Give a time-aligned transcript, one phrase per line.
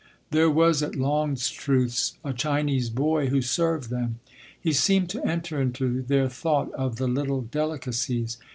[0.31, 4.19] There was at Longstruth’s a Chinese boy who served them.
[4.59, 8.39] He seemed to enter into their thought of the little delicacies.